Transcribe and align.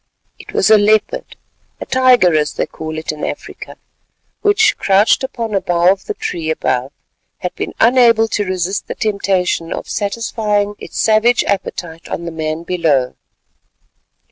It 0.39 0.51
was 0.51 0.71
a 0.71 0.79
leopard—a 0.79 1.85
tiger 1.85 2.33
as 2.35 2.53
they 2.55 2.65
call 2.65 2.97
it 2.97 3.11
in 3.11 3.23
Africa—which, 3.23 4.75
crouched 4.79 5.23
upon 5.23 5.53
a 5.53 5.61
bough 5.61 5.91
of 5.91 6.05
the 6.05 6.15
tree 6.15 6.49
above, 6.49 6.91
had 7.37 7.53
been 7.53 7.75
unable 7.79 8.27
to 8.29 8.43
resist 8.43 8.87
the 8.87 8.95
temptation 8.95 9.71
of 9.71 9.87
satisfying 9.87 10.73
its 10.79 10.99
savage 10.99 11.43
appetite 11.43 12.09
on 12.09 12.25
the 12.25 12.31
man 12.31 12.63
below. 12.63 13.13